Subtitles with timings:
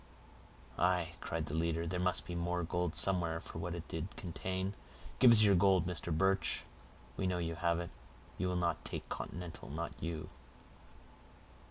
[0.79, 4.73] "Aye," cried the leader, "there must be gold somewhere for what it did contain.
[5.19, 6.11] Give us your gold, Mr.
[6.11, 6.65] Birch;
[7.17, 7.91] we know you have it;
[8.39, 10.29] you will not take continental, not you."